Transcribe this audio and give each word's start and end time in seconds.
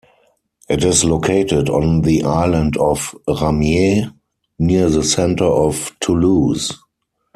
It 0.67 0.83
is 0.83 1.05
located 1.05 1.69
on 1.69 2.01
the 2.01 2.23
island 2.23 2.75
of 2.75 3.15
Ramier 3.27 4.11
near 4.57 4.89
the 4.89 5.03
centre 5.03 5.43
of 5.43 5.91
Toulouse. 5.99 6.73